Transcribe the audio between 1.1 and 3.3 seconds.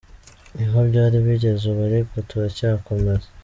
bigeze ubu ariko turacyakomeza.